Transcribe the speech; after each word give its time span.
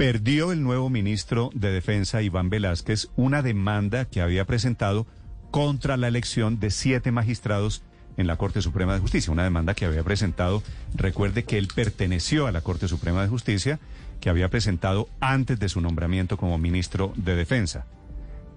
Perdió 0.00 0.50
el 0.50 0.62
nuevo 0.62 0.88
ministro 0.88 1.50
de 1.52 1.70
Defensa, 1.70 2.22
Iván 2.22 2.48
Velázquez, 2.48 3.10
una 3.16 3.42
demanda 3.42 4.06
que 4.06 4.22
había 4.22 4.46
presentado 4.46 5.06
contra 5.50 5.98
la 5.98 6.08
elección 6.08 6.58
de 6.58 6.70
siete 6.70 7.12
magistrados 7.12 7.82
en 8.16 8.26
la 8.26 8.36
Corte 8.36 8.62
Suprema 8.62 8.94
de 8.94 9.00
Justicia. 9.00 9.30
Una 9.30 9.44
demanda 9.44 9.74
que 9.74 9.84
había 9.84 10.02
presentado, 10.02 10.62
recuerde 10.94 11.44
que 11.44 11.58
él 11.58 11.68
perteneció 11.74 12.46
a 12.46 12.50
la 12.50 12.62
Corte 12.62 12.88
Suprema 12.88 13.20
de 13.20 13.28
Justicia, 13.28 13.78
que 14.22 14.30
había 14.30 14.48
presentado 14.48 15.06
antes 15.20 15.60
de 15.60 15.68
su 15.68 15.82
nombramiento 15.82 16.38
como 16.38 16.56
ministro 16.56 17.12
de 17.16 17.36
Defensa. 17.36 17.84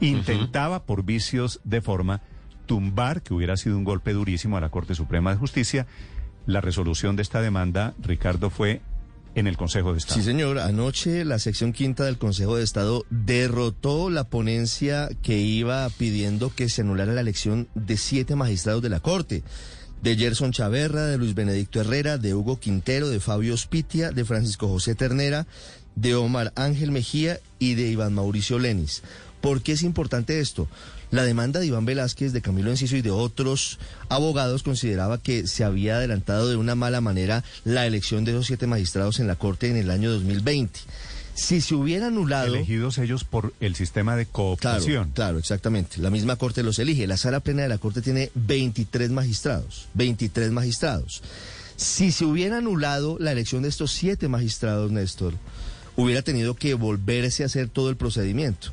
Intentaba, 0.00 0.84
por 0.84 1.04
vicios 1.04 1.60
de 1.64 1.82
forma, 1.82 2.22
tumbar, 2.64 3.20
que 3.20 3.34
hubiera 3.34 3.58
sido 3.58 3.76
un 3.76 3.84
golpe 3.84 4.14
durísimo 4.14 4.56
a 4.56 4.62
la 4.62 4.70
Corte 4.70 4.94
Suprema 4.94 5.32
de 5.32 5.36
Justicia. 5.36 5.86
La 6.46 6.62
resolución 6.62 7.14
de 7.14 7.20
esta 7.20 7.42
demanda, 7.42 7.92
Ricardo, 8.00 8.48
fue 8.48 8.80
en 9.36 9.46
el 9.46 9.56
Consejo 9.58 9.92
de 9.92 9.98
Estado. 9.98 10.18
Sí, 10.18 10.24
señor. 10.24 10.58
Anoche 10.58 11.24
la 11.24 11.38
sección 11.38 11.72
quinta 11.72 12.04
del 12.04 12.18
Consejo 12.18 12.56
de 12.56 12.64
Estado 12.64 13.04
derrotó 13.10 14.08
la 14.08 14.24
ponencia 14.24 15.10
que 15.22 15.38
iba 15.38 15.88
pidiendo 15.90 16.52
que 16.54 16.70
se 16.70 16.80
anulara 16.80 17.12
la 17.12 17.20
elección 17.20 17.68
de 17.74 17.98
siete 17.98 18.34
magistrados 18.34 18.82
de 18.82 18.88
la 18.88 19.00
Corte. 19.00 19.44
De 20.02 20.16
Gerson 20.16 20.52
Chaverra, 20.52 21.04
de 21.04 21.18
Luis 21.18 21.34
Benedicto 21.34 21.80
Herrera, 21.80 22.16
de 22.16 22.34
Hugo 22.34 22.58
Quintero, 22.58 23.08
de 23.10 23.20
Fabio 23.20 23.56
Spitia, 23.56 24.10
de 24.10 24.24
Francisco 24.24 24.68
José 24.68 24.94
Ternera, 24.94 25.46
de 25.96 26.14
Omar 26.14 26.52
Ángel 26.56 26.90
Mejía 26.90 27.38
y 27.58 27.74
de 27.74 27.88
Iván 27.88 28.14
Mauricio 28.14 28.58
Lenis. 28.58 29.02
¿Por 29.40 29.62
qué 29.62 29.72
es 29.72 29.82
importante 29.82 30.40
esto? 30.40 30.68
La 31.10 31.24
demanda 31.24 31.60
de 31.60 31.66
Iván 31.66 31.84
Velázquez, 31.84 32.32
de 32.32 32.42
Camilo 32.42 32.70
Enciso 32.70 32.96
y 32.96 33.02
de 33.02 33.12
otros 33.12 33.78
abogados 34.08 34.62
consideraba 34.62 35.18
que 35.18 35.46
se 35.46 35.62
había 35.62 35.96
adelantado 35.96 36.48
de 36.48 36.56
una 36.56 36.74
mala 36.74 37.00
manera 37.00 37.44
la 37.64 37.86
elección 37.86 38.24
de 38.24 38.32
esos 38.32 38.46
siete 38.46 38.66
magistrados 38.66 39.20
en 39.20 39.28
la 39.28 39.36
Corte 39.36 39.68
en 39.70 39.76
el 39.76 39.90
año 39.90 40.10
2020. 40.10 40.80
Si 41.34 41.60
se 41.60 41.74
hubiera 41.74 42.06
anulado... 42.06 42.54
Elegidos 42.54 42.96
ellos 42.96 43.24
por 43.24 43.52
el 43.60 43.74
sistema 43.76 44.16
de 44.16 44.24
cooptación. 44.24 45.10
Claro, 45.10 45.14
claro, 45.14 45.38
exactamente. 45.38 46.00
La 46.00 46.10
misma 46.10 46.36
Corte 46.36 46.62
los 46.62 46.78
elige. 46.78 47.06
La 47.06 47.18
sala 47.18 47.40
plena 47.40 47.62
de 47.62 47.68
la 47.68 47.78
Corte 47.78 48.00
tiene 48.00 48.30
23 48.34 49.10
magistrados. 49.10 49.86
23 49.94 50.50
magistrados. 50.50 51.22
Si 51.76 52.10
se 52.10 52.24
hubiera 52.24 52.56
anulado 52.56 53.18
la 53.20 53.32
elección 53.32 53.62
de 53.62 53.68
estos 53.68 53.92
siete 53.92 54.28
magistrados, 54.28 54.90
Néstor, 54.90 55.34
hubiera 55.94 56.22
tenido 56.22 56.54
que 56.54 56.72
volverse 56.72 57.42
a 57.42 57.46
hacer 57.46 57.68
todo 57.68 57.90
el 57.90 57.96
procedimiento. 57.96 58.72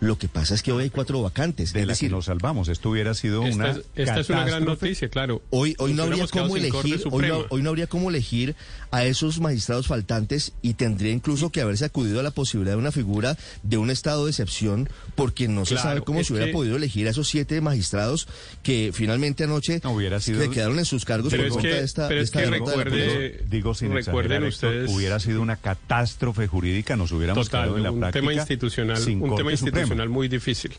Lo 0.00 0.16
que 0.16 0.28
pasa 0.28 0.54
es 0.54 0.62
que 0.62 0.70
hoy 0.72 0.84
hay 0.84 0.90
cuatro 0.90 1.20
vacantes. 1.22 1.72
De 1.72 1.80
es 1.80 1.86
las 1.86 1.96
decir, 1.96 2.10
que 2.10 2.14
nos 2.16 2.26
salvamos. 2.26 2.68
Esto 2.68 2.90
hubiera 2.90 3.14
sido 3.14 3.44
Esta, 3.44 3.56
una. 3.56 3.70
es, 3.70 3.80
esta 3.96 4.20
es 4.20 4.28
una 4.30 4.44
gran 4.44 4.64
noticia, 4.64 5.08
claro. 5.08 5.42
Hoy, 5.50 5.74
hoy, 5.78 5.92
no 5.94 6.04
habría 6.04 6.26
cómo 6.28 6.56
elegir, 6.56 6.84
hoy, 6.84 6.90
no, 6.92 6.98
Suprema. 7.10 7.38
hoy 7.50 7.62
no 7.62 7.70
habría 7.70 7.86
cómo 7.88 8.08
elegir 8.10 8.54
a 8.90 9.04
esos 9.04 9.40
magistrados 9.40 9.86
faltantes 9.88 10.52
y 10.62 10.74
tendría 10.74 11.12
incluso 11.12 11.50
que 11.50 11.60
haberse 11.60 11.84
acudido 11.84 12.20
a 12.20 12.22
la 12.22 12.30
posibilidad 12.30 12.74
de 12.74 12.78
una 12.78 12.92
figura 12.92 13.36
de 13.62 13.76
un 13.76 13.90
estado 13.90 14.24
de 14.24 14.30
excepción 14.30 14.88
porque 15.14 15.48
no 15.48 15.64
se 15.66 15.76
sabe 15.76 16.02
cómo 16.02 16.22
se 16.24 16.32
hubiera 16.32 16.46
que- 16.46 16.52
podido 16.52 16.76
elegir 16.76 17.06
a 17.06 17.10
esos 17.10 17.28
siete 17.28 17.60
magistrados 17.60 18.28
que 18.62 18.90
finalmente 18.94 19.44
anoche 19.44 19.80
No, 19.82 19.90
hubiera 19.92 20.20
sido- 20.20 20.40
se 20.40 20.48
quedaron 20.50 20.78
en 20.78 20.84
sus 20.84 21.04
cargos 21.04 21.30
Pero 21.32 21.42
por 21.42 21.46
es 21.48 21.52
cuenta 21.54 21.68
que- 21.70 21.74
de 21.76 21.84
esta, 21.84 22.08
pero 22.08 22.18
de 22.18 22.22
es 22.22 22.28
esta 22.28 22.40
que 22.40 22.46
la 22.46 22.52
recuerde-. 22.52 23.44
Digo 23.50 23.74
sin 23.74 23.92
Recuerden 23.92 24.44
ustedes- 24.44 24.90
hubiera 24.94 25.18
sido 25.20 25.42
una 25.42 25.56
catástrofe 25.56 26.46
jurídica, 26.46 26.96
nos 26.96 27.12
hubiéramos 27.12 27.46
Total, 27.46 27.62
quedado 27.64 27.76
en 27.76 27.82
la 27.82 27.90
un 27.90 28.00
práctica 28.00 28.20
tema 28.20 28.32
institucional, 28.34 28.96
sin 28.98 29.20
un 29.22 29.28
Corte 29.30 29.44
tema 29.44 29.56
Suprema. 29.56 29.87
Institucional 29.88 30.08
muy 30.08 30.28
difícil. 30.28 30.72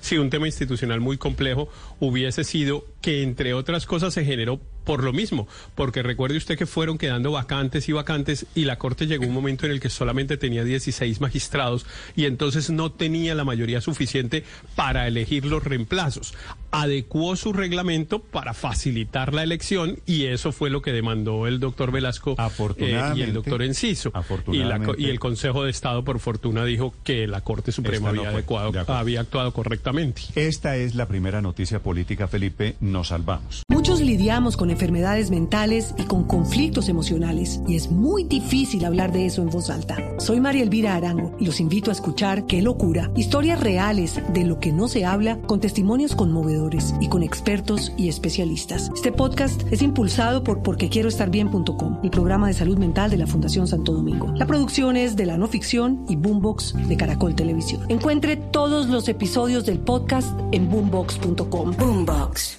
Sí, 0.00 0.18
un 0.18 0.30
tema 0.30 0.46
institucional 0.46 1.00
muy 1.00 1.16
complejo 1.16 1.68
hubiese 2.00 2.44
sido 2.44 2.86
que 3.00 3.22
entre 3.22 3.54
otras 3.54 3.86
cosas 3.86 4.12
se 4.14 4.24
generó 4.24 4.60
por 4.84 5.02
lo 5.02 5.14
mismo, 5.14 5.48
porque 5.74 6.02
recuerde 6.02 6.36
usted 6.36 6.58
que 6.58 6.66
fueron 6.66 6.98
quedando 6.98 7.32
vacantes 7.32 7.88
y 7.88 7.92
vacantes 7.92 8.46
y 8.54 8.66
la 8.66 8.76
Corte 8.76 9.06
llegó 9.06 9.24
un 9.26 9.32
momento 9.32 9.64
en 9.64 9.72
el 9.72 9.80
que 9.80 9.88
solamente 9.88 10.36
tenía 10.36 10.62
16 10.62 11.22
magistrados 11.22 11.86
y 12.16 12.26
entonces 12.26 12.68
no 12.68 12.92
tenía 12.92 13.34
la 13.34 13.44
mayoría 13.44 13.80
suficiente 13.80 14.44
para 14.76 15.08
elegir 15.08 15.46
los 15.46 15.64
reemplazos. 15.64 16.34
Adecuó 16.76 17.36
su 17.36 17.52
reglamento 17.52 18.18
para 18.18 18.52
facilitar 18.52 19.32
la 19.32 19.44
elección 19.44 20.00
y 20.06 20.24
eso 20.24 20.50
fue 20.50 20.70
lo 20.70 20.82
que 20.82 20.90
demandó 20.90 21.46
el 21.46 21.60
doctor 21.60 21.92
Velasco 21.92 22.34
eh, 22.78 23.12
y 23.14 23.22
el 23.22 23.32
doctor 23.32 23.62
Enciso. 23.62 24.10
Y, 24.48 24.58
la 24.58 24.80
y 24.98 25.08
el 25.08 25.20
Consejo 25.20 25.62
de 25.62 25.70
Estado, 25.70 26.02
por 26.02 26.18
fortuna, 26.18 26.64
dijo 26.64 26.92
que 27.04 27.28
la 27.28 27.42
Corte 27.42 27.70
Suprema 27.70 28.10
no 28.10 28.22
había, 28.22 28.30
adecuado, 28.30 28.72
de 28.72 28.80
había 28.88 29.20
actuado 29.20 29.52
correctamente. 29.52 30.22
Esta 30.34 30.76
es 30.76 30.96
la 30.96 31.06
primera 31.06 31.40
noticia 31.40 31.80
política, 31.80 32.26
Felipe. 32.26 32.74
Nos 32.80 33.08
salvamos. 33.08 33.62
Muchos 33.68 34.00
lidiamos 34.00 34.56
con 34.56 34.70
enfermedades 34.70 35.30
mentales 35.30 35.94
y 35.96 36.02
con 36.02 36.24
conflictos 36.24 36.88
emocionales 36.88 37.60
y 37.68 37.76
es 37.76 37.88
muy 37.88 38.24
difícil 38.24 38.84
hablar 38.84 39.12
de 39.12 39.26
eso 39.26 39.42
en 39.42 39.50
voz 39.50 39.70
alta. 39.70 39.96
Soy 40.18 40.40
María 40.40 40.64
Elvira 40.64 40.96
Arango 40.96 41.36
y 41.38 41.46
los 41.46 41.60
invito 41.60 41.90
a 41.90 41.92
escuchar 41.92 42.46
Qué 42.46 42.62
locura, 42.62 43.12
historias 43.14 43.60
reales 43.60 44.20
de 44.32 44.44
lo 44.44 44.58
que 44.58 44.72
no 44.72 44.88
se 44.88 45.04
habla 45.04 45.40
con 45.42 45.60
testimonios 45.60 46.16
conmovedores 46.16 46.63
y 47.00 47.08
con 47.08 47.22
expertos 47.22 47.92
y 47.96 48.08
especialistas. 48.08 48.90
Este 48.94 49.12
podcast 49.12 49.62
es 49.70 49.82
impulsado 49.82 50.42
por 50.42 50.62
porquequieroestarbien.com, 50.62 52.00
el 52.02 52.10
programa 52.10 52.46
de 52.46 52.54
salud 52.54 52.78
mental 52.78 53.10
de 53.10 53.18
la 53.18 53.26
Fundación 53.26 53.66
Santo 53.66 53.92
Domingo. 53.92 54.32
La 54.36 54.46
producción 54.46 54.96
es 54.96 55.14
de 55.14 55.26
la 55.26 55.36
no 55.36 55.46
ficción 55.46 56.04
y 56.08 56.16
Boombox 56.16 56.88
de 56.88 56.96
Caracol 56.96 57.34
Televisión. 57.34 57.84
Encuentre 57.88 58.36
todos 58.36 58.88
los 58.88 59.08
episodios 59.08 59.66
del 59.66 59.78
podcast 59.78 60.38
en 60.52 60.70
boombox.com. 60.70 61.72
Boombox. 61.76 62.58